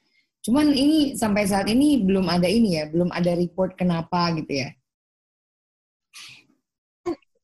[0.47, 4.71] Cuman ini sampai saat ini belum ada ini ya belum ada report kenapa gitu ya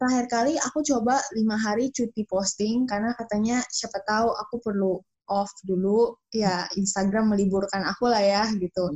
[0.03, 4.99] terakhir kali aku coba lima hari cuti posting karena katanya siapa tahu aku perlu
[5.31, 6.19] off dulu.
[6.35, 8.91] Ya Instagram meliburkan aku lah ya gitu.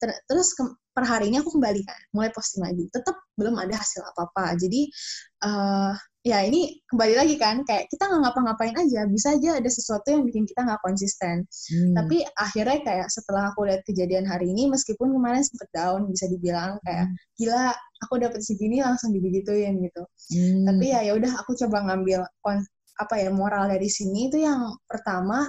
[0.00, 0.64] Ter terus ke
[0.96, 2.88] per hari ini aku kembalikan mulai posting lagi.
[2.88, 4.88] Tetap belum ada hasil apa apa jadi
[5.44, 5.92] uh,
[6.26, 10.26] ya ini kembali lagi kan kayak kita nggak ngapa-ngapain aja bisa aja ada sesuatu yang
[10.26, 11.94] bikin kita nggak konsisten hmm.
[11.94, 16.82] tapi akhirnya kayak setelah aku lihat kejadian hari ini meskipun kemarin sempet down bisa dibilang
[16.82, 17.16] kayak hmm.
[17.38, 17.70] gila
[18.02, 20.02] aku dapet segini langsung dibegituin gitu
[20.34, 20.66] hmm.
[20.66, 22.26] tapi ya ya udah aku coba ngambil
[22.98, 25.46] apa ya moral dari sini itu yang pertama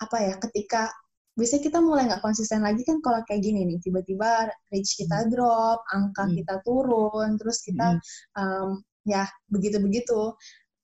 [0.00, 0.88] apa ya ketika
[1.36, 5.28] biasanya kita mulai nggak konsisten lagi kan kalau kayak gini nih tiba-tiba reach kita hmm.
[5.36, 6.34] drop angka hmm.
[6.40, 8.40] kita turun terus kita hmm.
[8.40, 8.70] um,
[9.04, 10.34] ya begitu-begitu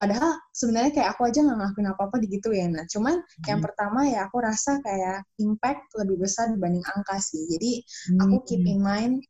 [0.01, 3.45] padahal sebenarnya kayak aku aja nggak ngelakuin apa-apa digituin nah cuman hmm.
[3.45, 8.21] yang pertama ya aku rasa kayak impact lebih besar dibanding angka sih jadi hmm.
[8.25, 9.21] aku keep in mind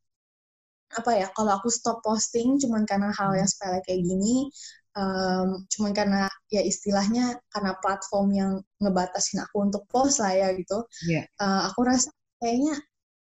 [0.90, 4.50] apa ya kalau aku stop posting cuman karena hal yang sepele kayak gini
[4.98, 10.82] um, cuman karena ya istilahnya karena platform yang ngebatasin aku untuk post lah ya gitu
[11.06, 11.22] yeah.
[11.26, 11.42] Iya.
[11.42, 12.10] uh, aku rasa
[12.42, 12.74] kayaknya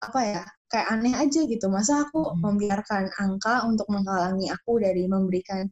[0.01, 2.41] apa ya kayak aneh aja gitu masa aku hmm.
[2.41, 5.69] membiarkan angka untuk menghalangi aku dari memberikan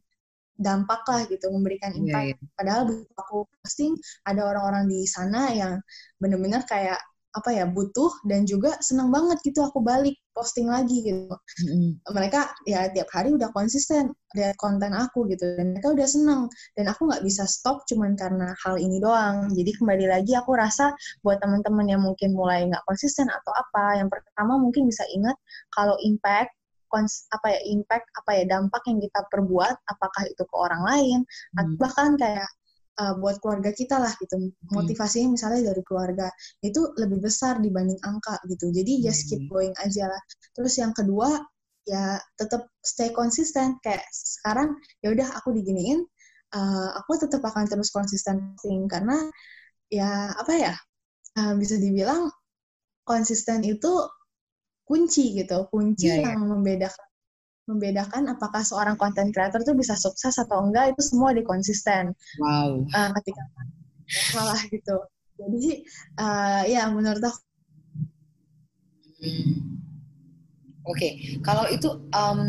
[0.60, 2.54] dampak lah gitu memberikan iya, impact yeah, yeah.
[2.54, 2.82] padahal
[3.16, 3.96] aku posting
[4.28, 5.80] ada orang-orang di sana yang
[6.20, 11.30] benar-benar kayak apa ya butuh dan juga senang banget gitu aku balik posting lagi gitu
[11.30, 12.02] mm-hmm.
[12.10, 16.42] mereka ya tiap hari udah konsisten lihat konten aku gitu dan mereka udah seneng
[16.74, 20.90] dan aku nggak bisa stop cuman karena hal ini doang jadi kembali lagi aku rasa
[21.22, 25.38] buat teman-teman yang mungkin mulai nggak konsisten atau apa yang pertama mungkin bisa ingat
[25.70, 26.50] kalau impact
[26.90, 31.18] kons apa ya impact apa ya dampak yang kita perbuat apakah itu ke orang lain
[31.54, 31.78] hmm.
[31.78, 32.50] bahkan kayak
[33.00, 34.52] uh, buat keluarga kita lah gitu hmm.
[34.70, 36.28] motivasinya misalnya dari keluarga
[36.60, 39.50] itu lebih besar dibanding angka gitu jadi just keep hmm.
[39.50, 41.40] going aja lah terus yang kedua
[41.88, 46.04] ya tetap stay konsisten kayak sekarang ya udah aku diginiin
[46.52, 48.54] uh, aku tetap akan terus konsisten
[48.86, 49.16] karena
[49.90, 50.74] ya apa ya
[51.40, 52.28] uh, bisa dibilang
[53.02, 53.90] konsisten itu
[54.86, 56.30] kunci gitu kunci yeah, yeah.
[56.36, 57.09] yang membedakan
[57.70, 62.12] membedakan apakah seorang content creator itu bisa sukses atau enggak itu semua di konsisten.
[62.42, 62.84] Wow.
[62.90, 63.42] Uh, ketika
[64.34, 64.96] salah gitu.
[65.40, 65.86] Jadi
[66.20, 67.40] uh, ya menurut aku.
[69.20, 69.79] Hmm.
[70.80, 71.12] Oke, okay.
[71.44, 72.40] kalau itu um,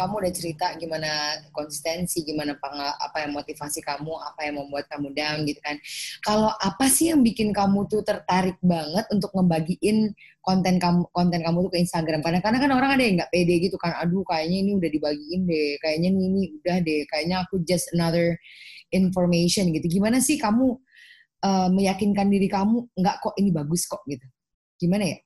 [0.00, 5.44] kamu udah cerita gimana konsistensi, gimana apa yang motivasi kamu, apa yang membuat kamu down
[5.44, 5.76] gitu kan.
[6.24, 10.08] Kalau apa sih yang bikin kamu tuh tertarik banget untuk ngebagiin
[10.40, 12.24] konten kamu konten kamu tuh ke Instagram?
[12.24, 13.92] Karena karena kan orang ada yang nggak pede gitu kan.
[14.00, 18.40] Aduh, kayaknya ini udah dibagiin deh, kayaknya ini, ini udah deh, kayaknya aku just another
[18.88, 19.84] information gitu.
[20.00, 20.80] Gimana sih kamu
[21.44, 24.24] uh, meyakinkan diri kamu nggak kok ini bagus kok gitu?
[24.80, 25.25] Gimana ya?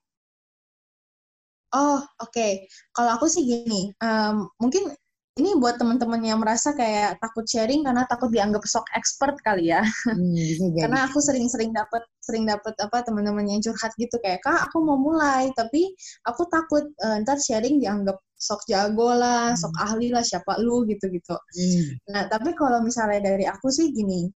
[1.70, 2.30] Oh, oke.
[2.35, 2.66] Okay.
[2.94, 4.90] Kalau aku sih gini, um, mungkin
[5.38, 9.80] ini buat teman-teman yang merasa kayak takut sharing karena takut dianggap sok expert kali ya.
[10.04, 14.85] Hmm, karena aku sering-sering dapat sering dapat apa teman-teman yang curhat gitu kayak kak aku
[14.85, 15.90] mau mulai tapi
[16.28, 19.59] aku takut uh, ntar sharing dianggap sok jago lah, hmm.
[19.61, 21.37] sok ahli lah siapa lu gitu-gitu.
[21.37, 21.88] Hmm.
[22.12, 24.26] Nah tapi kalau misalnya dari aku sih gini,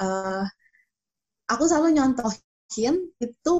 [0.00, 0.44] uh,
[1.50, 3.54] aku selalu nyontohin itu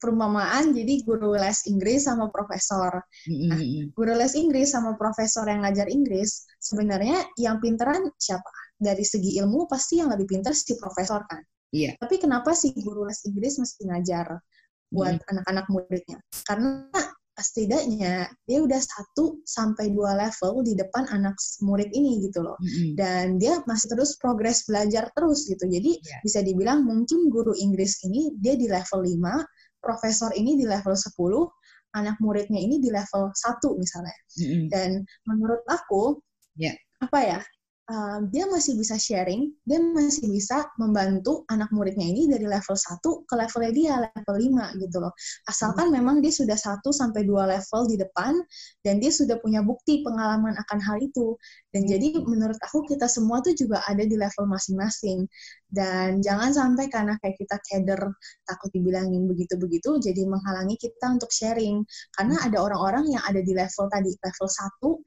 [0.00, 3.04] perumpamaan jadi guru les Inggris sama profesor.
[3.28, 3.60] Nah,
[3.92, 8.48] guru les Inggris sama profesor yang ngajar Inggris sebenarnya yang pinteran siapa?
[8.80, 11.44] Dari segi ilmu pasti yang lebih pintar si profesor kan.
[11.70, 11.92] Iya.
[11.92, 11.94] Yeah.
[12.00, 14.40] Tapi kenapa si guru les Inggris mesti ngajar
[14.90, 15.72] buat anak-anak mm.
[15.76, 16.18] muridnya?
[16.48, 16.88] Karena
[17.40, 21.34] setidaknya dia udah satu sampai dua level di depan anak
[21.64, 23.00] murid ini gitu loh mm-hmm.
[23.00, 26.20] dan dia masih terus progres belajar terus gitu jadi yeah.
[26.20, 29.16] bisa dibilang mungkin guru Inggris ini dia di level 5
[29.80, 31.16] profesor ini di level 10,
[31.96, 34.16] anak muridnya ini di level 1 misalnya.
[34.38, 34.64] Mm-hmm.
[34.70, 34.90] Dan
[35.26, 36.22] menurut aku,
[36.54, 36.76] yeah.
[37.02, 37.40] apa ya,
[37.90, 43.02] uh, dia masih bisa sharing, dia masih bisa membantu anak muridnya ini dari level 1
[43.02, 45.12] ke levelnya dia, level 5 gitu loh.
[45.50, 45.94] Asalkan hmm.
[45.98, 48.38] memang dia sudah 1 sampai 2 level di depan
[48.86, 51.34] dan dia sudah punya bukti pengalaman akan hal itu.
[51.74, 51.90] Dan hmm.
[51.90, 55.26] jadi menurut aku kita semua tuh juga ada di level masing-masing.
[55.70, 58.02] Dan jangan sampai karena kayak kita keder
[58.44, 61.86] takut dibilangin begitu-begitu jadi menghalangi kita untuk sharing.
[62.18, 64.48] Karena ada orang-orang yang ada di level tadi, level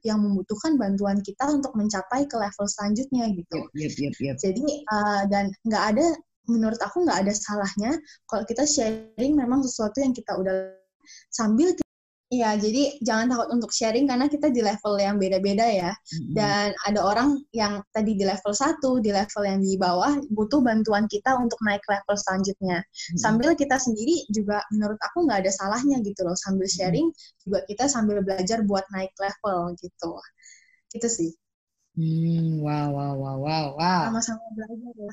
[0.02, 3.58] 1 yang membutuhkan bantuan kita untuk mencapai ke level selanjutnya gitu.
[3.76, 4.36] Yep, yep, yep.
[4.40, 6.06] Jadi uh, dan nggak ada
[6.44, 7.96] menurut aku nggak ada salahnya
[8.28, 10.76] kalau kita sharing memang sesuatu yang kita udah
[11.32, 11.72] sambil
[12.34, 15.94] Iya, jadi jangan takut untuk sharing karena kita di level yang beda-beda ya.
[15.94, 16.34] Mm-hmm.
[16.34, 21.06] Dan ada orang yang tadi di level satu, di level yang di bawah butuh bantuan
[21.06, 22.82] kita untuk naik level selanjutnya.
[22.82, 23.18] Mm-hmm.
[23.22, 26.34] Sambil kita sendiri juga menurut aku nggak ada salahnya gitu loh.
[26.34, 27.38] Sambil sharing mm-hmm.
[27.46, 30.12] juga kita sambil belajar buat naik level gitu.
[30.90, 31.30] Gitu sih.
[31.94, 34.02] Hmm, wow, wow, wow, wow, wow.
[34.10, 35.12] Sama-sama belajar ya.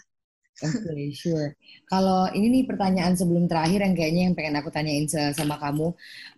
[0.61, 1.57] Okay, sure.
[1.89, 5.89] Kalau ini nih pertanyaan sebelum terakhir yang kayaknya yang pengen aku tanyain sama kamu.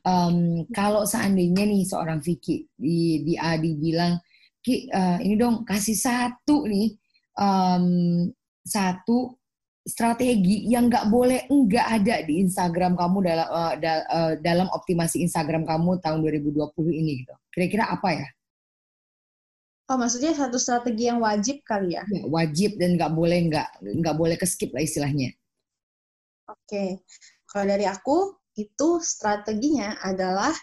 [0.07, 4.17] Um, kalau seandainya nih seorang Vicky di, di Adi bilang,
[4.63, 6.95] Ki, uh, ini dong kasih satu nih,
[7.35, 8.25] um,
[8.63, 9.35] satu
[9.83, 15.19] strategi yang nggak boleh nggak ada di Instagram kamu dalam uh, da, uh, dalam optimasi
[15.27, 17.35] Instagram kamu tahun 2020 ini gitu.
[17.51, 18.27] Kira-kira apa ya?
[19.91, 22.07] Oh, maksudnya satu strategi yang wajib kali ya?
[22.07, 25.35] ya wajib dan nggak boleh nggak nggak boleh keskip lah istilahnya.
[26.47, 26.89] Oke, okay.
[27.51, 30.55] kalau dari aku itu strateginya adalah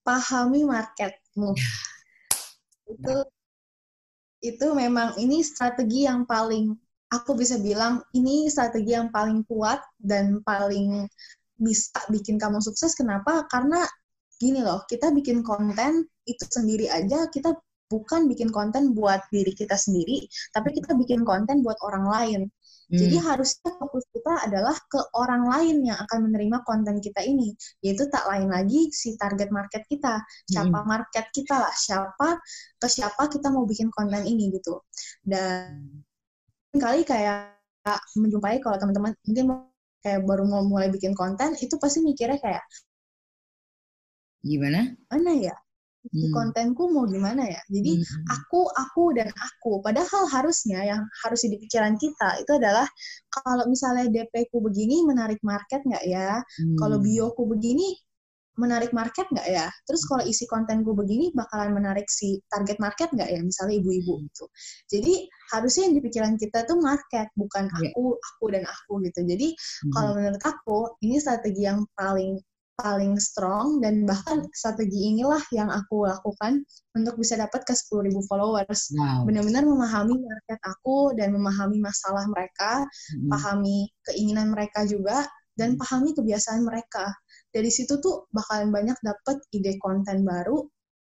[0.00, 1.52] pahami marketmu.
[2.90, 3.16] itu
[4.40, 6.72] itu memang ini strategi yang paling
[7.12, 11.04] aku bisa bilang ini strategi yang paling kuat dan paling
[11.60, 12.96] bisa bikin kamu sukses.
[12.96, 13.44] Kenapa?
[13.52, 13.84] Karena
[14.40, 17.52] gini loh, kita bikin konten itu sendiri aja, kita
[17.90, 20.24] bukan bikin konten buat diri kita sendiri,
[20.54, 22.40] tapi kita bikin konten buat orang lain.
[22.90, 22.98] Hmm.
[22.98, 28.06] Jadi harusnya fokus kita adalah ke orang lain yang akan menerima konten kita ini, yaitu
[28.10, 30.86] tak lain lagi si target market kita, siapa hmm.
[30.86, 32.38] market kita lah, siapa
[32.78, 34.86] ke siapa kita mau bikin konten ini gitu.
[35.22, 36.02] Dan
[36.74, 37.58] kali kayak
[38.14, 39.58] menjumpai kalau teman-teman mungkin mau
[40.00, 42.64] kayak baru mau mulai bikin konten itu pasti mikirnya kayak
[44.40, 44.96] gimana?
[45.12, 45.56] Mana ya?
[46.08, 46.32] Hmm.
[46.32, 48.24] kontenku mau gimana ya jadi hmm.
[48.28, 52.88] aku aku dan aku padahal harusnya yang harus di pikiran kita itu adalah
[53.28, 56.76] kalau misalnya DP ku begini menarik market nggak ya hmm.
[56.80, 57.92] kalau bioku begini
[58.60, 59.66] menarik market nggak ya?
[59.88, 63.40] Terus kalau isi kontenku begini bakalan menarik si target market nggak ya?
[63.40, 64.44] Misalnya ibu-ibu gitu.
[64.92, 65.24] Jadi
[65.56, 67.88] harusnya yang di pikiran kita tuh market, bukan yeah.
[67.88, 69.20] aku, aku dan aku gitu.
[69.24, 69.92] Jadi hmm.
[69.96, 72.36] kalau menurut aku ini strategi yang paling
[72.80, 76.64] paling strong dan bahkan strategi inilah yang aku lakukan
[76.96, 78.90] untuk bisa dapat ke 10.000 followers.
[78.96, 79.28] Wow.
[79.28, 83.28] Benar-benar memahami market aku dan memahami masalah mereka, hmm.
[83.28, 87.12] pahami keinginan mereka juga dan pahami kebiasaan mereka.
[87.52, 90.64] Dari situ tuh bakalan banyak dapat ide konten baru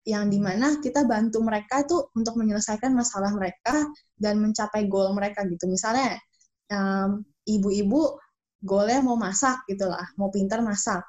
[0.04, 3.88] yang di mana kita bantu mereka tuh untuk menyelesaikan masalah mereka
[4.20, 5.64] dan mencapai goal mereka gitu.
[5.64, 6.20] Misalnya
[6.68, 8.20] um, ibu-ibu
[8.60, 11.04] goalnya mau masak gitu lah, mau pintar masak.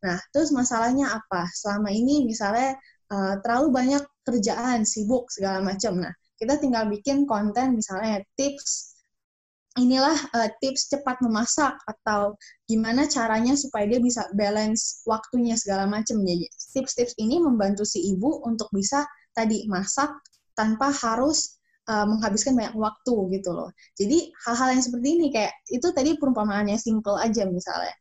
[0.00, 1.44] Nah, terus masalahnya apa?
[1.52, 2.76] Selama ini misalnya
[3.12, 6.00] uh, terlalu banyak kerjaan, sibuk segala macam.
[6.00, 8.96] Nah, kita tinggal bikin konten misalnya tips
[9.78, 12.34] inilah uh, tips cepat memasak atau
[12.66, 16.18] gimana caranya supaya dia bisa balance waktunya segala macam.
[16.26, 20.10] Jadi tips-tips ini membantu si ibu untuk bisa tadi masak
[20.58, 23.70] tanpa harus uh, menghabiskan banyak waktu gitu loh.
[23.94, 27.94] Jadi hal-hal yang seperti ini kayak itu tadi perumpamaannya simple aja misalnya.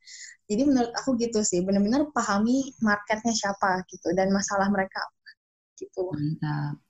[0.49, 5.05] Jadi menurut aku gitu sih, benar-benar pahami marketnya siapa gitu dan masalah mereka
[5.77, 6.09] gitu.
[6.09, 6.81] Mantap.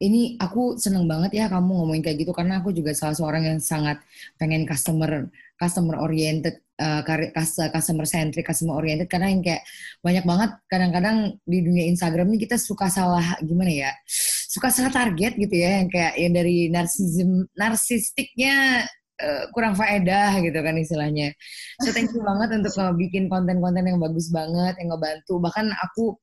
[0.00, 3.60] Ini aku seneng banget ya kamu ngomongin kayak gitu karena aku juga salah seorang yang
[3.60, 4.00] sangat
[4.40, 5.28] pengen customer
[5.60, 7.04] customer oriented, uh,
[7.68, 9.60] customer centric, customer oriented karena yang kayak
[10.00, 13.92] banyak banget kadang-kadang di dunia Instagram ini kita suka salah gimana ya?
[14.48, 18.88] Suka salah target gitu ya yang kayak yang dari narsisism narsistiknya
[19.20, 21.36] uh, kurang faedah gitu kan istilahnya.
[21.84, 25.38] So thank you banget untuk bikin konten-konten yang bagus banget, yang ngebantu.
[25.38, 26.16] Bahkan aku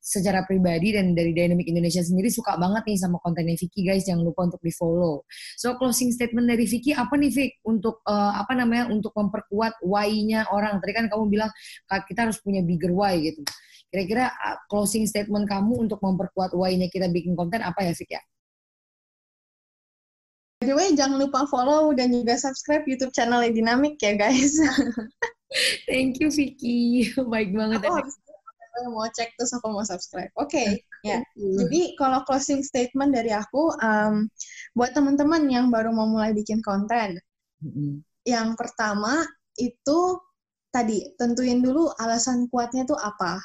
[0.00, 4.06] secara pribadi dan dari Dynamic Indonesia sendiri suka banget nih sama kontennya Vicky guys.
[4.06, 5.26] Jangan lupa untuk di follow.
[5.58, 10.48] So closing statement dari Vicky apa nih Vicky untuk uh, apa namanya untuk memperkuat why-nya
[10.50, 10.78] orang.
[10.78, 11.50] Tadi kan kamu bilang
[11.90, 13.42] kita harus punya bigger why gitu.
[13.90, 18.22] Kira-kira uh, closing statement kamu untuk memperkuat why-nya kita bikin konten apa ya Vicky ya?
[20.64, 24.56] By the way, jangan lupa follow dan juga subscribe YouTube channel Dynamic ya, guys.
[25.92, 27.04] Thank you, Vicky.
[27.36, 27.84] Baik banget.
[27.84, 28.16] Aku habis
[28.88, 30.32] mau cek terus aku mau subscribe.
[30.40, 30.68] Oke, okay,
[31.12, 31.20] ya.
[31.36, 34.24] Jadi kalau closing statement dari aku, um,
[34.72, 37.20] buat teman-teman yang baru mau mulai bikin konten,
[37.60, 38.00] mm-hmm.
[38.24, 39.20] yang pertama
[39.60, 40.16] itu
[40.72, 43.36] tadi tentuin dulu alasan kuatnya tuh apa.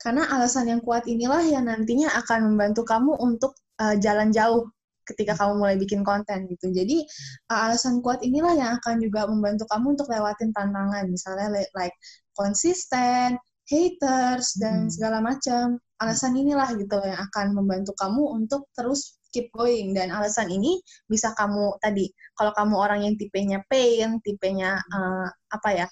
[0.00, 4.72] Karena alasan yang kuat inilah yang nantinya akan membantu kamu untuk uh, jalan jauh
[5.06, 6.74] ketika kamu mulai bikin konten gitu.
[6.74, 7.06] Jadi
[7.54, 11.94] uh, alasan kuat inilah yang akan juga membantu kamu untuk lewatin tantangan, misalnya like
[12.34, 14.92] konsisten, haters dan hmm.
[14.92, 15.78] segala macam.
[15.96, 21.32] Alasan inilah gitu yang akan membantu kamu untuk terus keep going dan alasan ini bisa
[21.36, 25.86] kamu tadi kalau kamu orang yang tipenya pain, tipenya uh, apa ya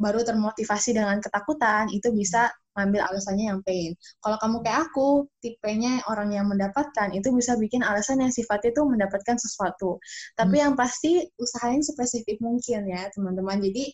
[0.00, 3.92] baru termotivasi dengan ketakutan itu bisa ngambil alasannya yang pain.
[4.22, 5.08] Kalau kamu kayak aku,
[5.42, 9.98] tipenya orang yang mendapatkan itu bisa bikin alasan yang sifatnya itu mendapatkan sesuatu.
[10.38, 10.64] Tapi hmm.
[10.64, 13.58] yang pasti usahain spesifik mungkin ya teman-teman.
[13.58, 13.84] Jadi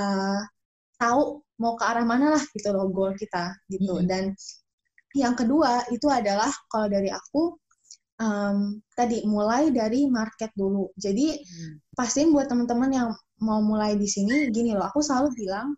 [0.00, 0.40] uh,
[0.96, 4.00] tahu mau ke arah mana lah gitu loh goal kita gitu.
[4.00, 4.08] Hmm.
[4.08, 4.24] Dan
[5.14, 7.54] yang kedua itu adalah kalau dari aku
[8.18, 10.90] um, tadi mulai dari market dulu.
[10.96, 11.94] Jadi hmm.
[11.94, 13.08] pastiin buat teman-teman yang
[13.42, 15.74] mau mulai di sini gini loh aku selalu bilang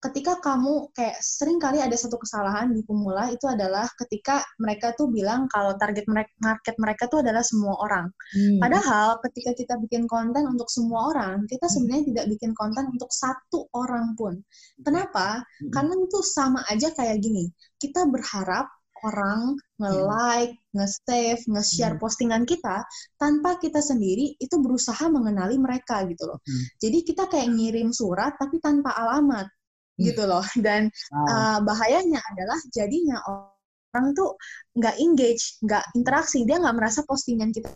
[0.00, 5.12] ketika kamu kayak sering kali ada satu kesalahan di pemula itu adalah ketika mereka tuh
[5.12, 8.08] bilang kalau target mereka, market mereka tuh adalah semua orang.
[8.32, 8.58] Hmm.
[8.64, 11.74] Padahal ketika kita bikin konten untuk semua orang, kita hmm.
[11.76, 14.40] sebenarnya tidak bikin konten untuk satu orang pun.
[14.80, 15.44] Kenapa?
[15.44, 15.68] Hmm.
[15.68, 17.52] Karena itu sama aja kayak gini.
[17.76, 18.72] Kita berharap
[19.04, 22.02] orang nge-like, nge-save, nge-share hmm.
[22.02, 22.84] postingan kita
[23.16, 26.38] tanpa kita sendiri itu berusaha mengenali mereka gitu loh.
[26.44, 26.64] Hmm.
[26.80, 29.59] Jadi kita kayak ngirim surat tapi tanpa alamat hmm.
[30.00, 30.44] Gitu loh.
[30.64, 31.26] Dan wow.
[31.28, 34.36] uh, bahayanya adalah jadinya orang tuh
[34.78, 37.68] nggak engage, nggak interaksi, dia nggak merasa postingan kita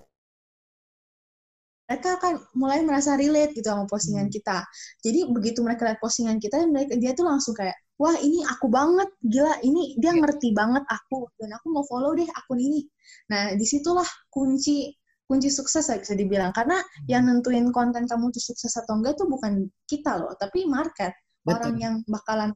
[1.85, 4.35] mereka akan mulai merasa relate gitu sama postingan hmm.
[4.35, 4.64] kita.
[5.05, 9.09] Jadi begitu mereka lihat postingan kita, mereka dia tuh langsung kayak, wah ini aku banget,
[9.20, 12.89] gila ini dia ngerti banget aku dan aku mau follow deh akun ini.
[13.29, 14.91] Nah di situlah kunci
[15.25, 16.77] kunci sukses lah bisa dibilang karena
[17.09, 21.12] yang nentuin konten kamu tuh sukses atau enggak tuh bukan kita loh, tapi market
[21.45, 21.61] Betul.
[21.61, 22.51] orang yang bakalan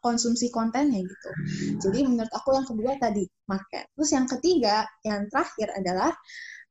[0.00, 1.30] konsumsi kontennya gitu.
[1.88, 3.90] Jadi menurut aku yang kedua tadi market.
[3.94, 6.12] Terus yang ketiga, yang terakhir adalah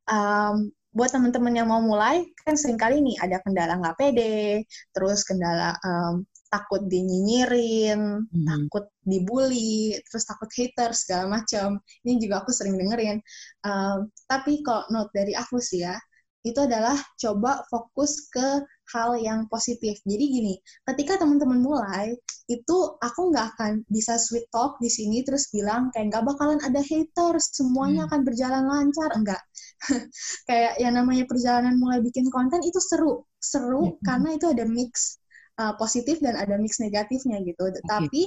[0.09, 4.63] um, buat teman-teman yang mau mulai kan sering kali nih ada kendala nggak pede,
[4.95, 8.45] terus kendala um, takut dinyinyirin, hmm.
[8.47, 11.83] takut dibully, terus takut hater segala macam.
[12.07, 13.19] Ini juga aku sering dengerin.
[13.67, 15.99] Um, tapi kalau note dari aku sih ya,
[16.47, 19.97] itu adalah coba fokus ke hal yang positif.
[20.05, 20.53] Jadi gini,
[20.85, 22.13] ketika teman-teman mulai,
[22.45, 26.81] itu aku nggak akan bisa sweet talk di sini terus bilang kayak nggak bakalan ada
[26.81, 28.07] haters, semuanya hmm.
[28.11, 29.41] akan berjalan lancar, enggak.
[30.49, 34.01] kayak yang namanya perjalanan mulai bikin konten itu seru, seru hmm.
[34.05, 35.17] karena itu ada mix
[35.59, 37.71] uh, positif dan ada mix negatifnya gitu.
[37.71, 37.83] Okay.
[37.87, 38.23] Tapi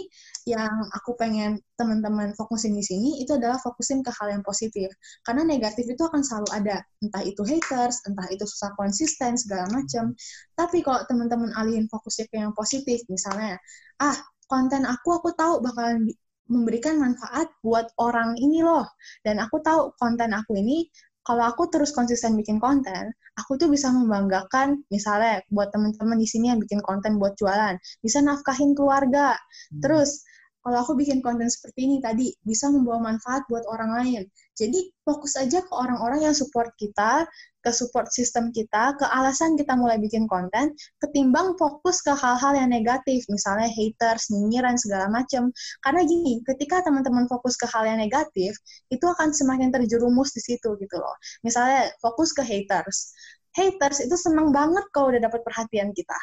[0.49, 4.89] yang aku pengen teman-teman fokusin di sini itu adalah fokusin ke hal yang positif.
[5.24, 10.16] Karena negatif itu akan selalu ada, entah itu haters, entah itu susah konsisten segala macam.
[10.57, 13.61] Tapi kalau teman-teman alihin fokusnya ke yang positif, misalnya,
[14.01, 14.16] ah
[14.49, 16.09] konten aku aku tahu bakalan
[16.49, 18.89] memberikan manfaat buat orang ini loh.
[19.20, 20.89] Dan aku tahu konten aku ini
[21.29, 26.49] kalau aku terus konsisten bikin konten, aku tuh bisa membanggakan misalnya buat teman-teman di sini
[26.49, 29.37] yang bikin konten buat jualan, bisa nafkahin keluarga.
[29.37, 29.81] Hmm.
[29.85, 30.24] Terus
[30.68, 34.22] kalau aku bikin konten seperti ini tadi bisa membawa manfaat buat orang lain.
[34.52, 37.24] Jadi fokus aja ke orang-orang yang support kita,
[37.64, 42.68] ke support sistem kita, ke alasan kita mulai bikin konten, ketimbang fokus ke hal-hal yang
[42.68, 45.48] negatif, misalnya haters, nyinyiran, segala macam.
[45.80, 48.52] Karena gini, ketika teman-teman fokus ke hal yang negatif,
[48.92, 51.16] itu akan semakin terjerumus di situ gitu loh.
[51.40, 53.16] Misalnya fokus ke haters.
[53.56, 56.20] Haters itu senang banget kalau udah dapat perhatian kita.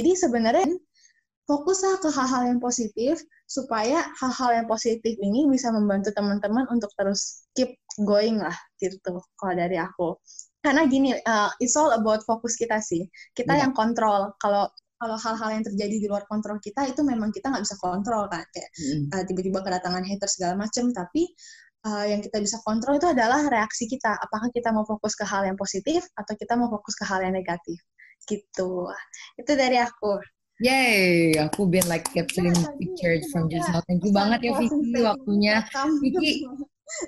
[0.00, 0.72] Jadi sebenarnya
[1.50, 3.18] fokuslah ke hal-hal yang positif
[3.50, 7.74] supaya hal-hal yang positif ini bisa membantu teman-teman untuk terus keep
[8.06, 10.16] going lah gitu kalau dari aku.
[10.62, 13.10] Karena gini uh, it's all about fokus kita sih.
[13.34, 13.66] Kita yeah.
[13.66, 14.30] yang kontrol.
[14.38, 14.70] Kalau
[15.02, 18.46] kalau hal-hal yang terjadi di luar kontrol kita itu memang kita nggak bisa kontrol kan.
[18.54, 19.02] Kayak mm.
[19.10, 21.26] uh, tiba-tiba kedatangan hater segala macam tapi
[21.90, 24.14] uh, yang kita bisa kontrol itu adalah reaksi kita.
[24.22, 27.34] Apakah kita mau fokus ke hal yang positif atau kita mau fokus ke hal yang
[27.34, 27.82] negatif?
[28.22, 28.86] Gitu.
[29.34, 30.22] Itu dari aku
[30.62, 33.82] Yay, aku been like capturing yeah, pictures from just now.
[33.82, 35.56] Thank you banget ya Vicky waktunya.
[35.98, 36.46] Vicky,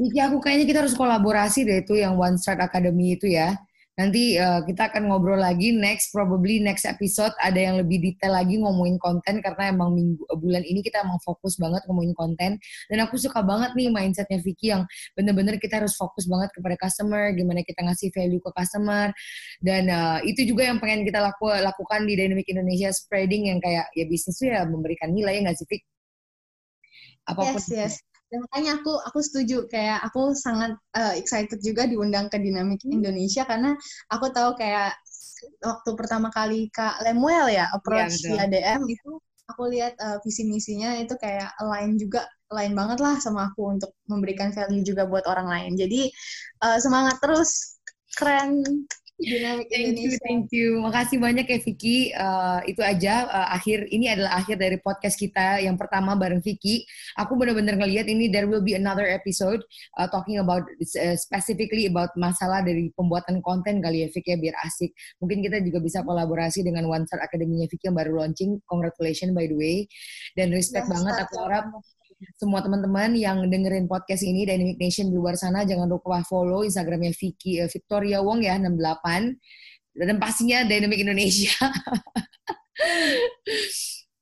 [0.03, 3.55] Vicky aku kayaknya kita harus kolaborasi deh itu yang One Start Academy itu ya.
[3.95, 8.59] Nanti uh, kita akan ngobrol lagi next probably next episode ada yang lebih detail lagi
[8.59, 12.59] ngomongin konten karena emang minggu eh, bulan ini kita emang fokus banget ngomongin konten.
[12.90, 14.82] Dan aku suka banget nih mindsetnya Vicky yang
[15.14, 19.14] bener-bener kita harus fokus banget kepada customer gimana kita ngasih value ke customer.
[19.62, 23.86] Dan uh, itu juga yang pengen kita laku, lakukan di Dynamic Indonesia spreading yang kayak
[23.95, 25.86] ya bisnis tuh ya memberikan nilai ya nggak sih Vicky?
[27.30, 29.70] Apa pun yes, yes dan makanya aku aku setuju.
[29.70, 32.99] Kayak aku sangat uh, excited juga diundang ke Dinamik hmm.
[32.99, 33.78] Indonesia karena
[34.11, 34.91] aku tahu kayak
[35.62, 40.51] waktu pertama kali Kak Lemuel ya approach ya, via DM itu aku lihat uh, visi
[40.51, 45.22] misinya itu kayak lain juga lain banget lah sama aku untuk memberikan value juga buat
[45.30, 45.72] orang lain.
[45.78, 46.11] Jadi
[46.66, 47.78] uh, semangat terus.
[48.14, 48.62] Keren
[49.15, 49.71] Thank
[50.03, 50.83] you, thank you.
[50.83, 52.11] Makasih banyak ya Vicky.
[52.11, 56.83] Uh, itu aja uh, akhir ini adalah akhir dari podcast kita yang pertama bareng Vicky.
[57.15, 59.62] Aku benar-benar ngelihat ini there will be another episode
[60.03, 60.67] uh, talking about
[60.99, 64.91] uh, specifically about masalah dari pembuatan konten kali ya Vicky ya biar asik.
[65.23, 68.59] Mungkin kita juga bisa kolaborasi dengan One Star Academy-nya Vicky yang baru launching.
[68.67, 69.87] Congratulations by the way.
[70.35, 71.71] Dan respect yes, banget aku harap
[72.39, 77.12] semua teman-teman yang dengerin podcast ini Dynamic Nation di luar sana jangan lupa follow Instagramnya
[77.15, 79.39] Vicky uh, Victoria Wong ya 68
[79.95, 81.55] dan pastinya Dynamic Indonesia.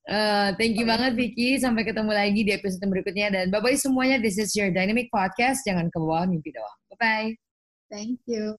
[0.09, 1.57] uh, thank you banget Vicky.
[1.57, 4.21] Sampai ketemu lagi di episode berikutnya dan bye bye semuanya.
[4.21, 5.65] This is your Dynamic Podcast.
[5.65, 6.79] Jangan ke bawah mimpi doang.
[6.93, 7.31] Bye bye.
[7.89, 8.57] Thank you.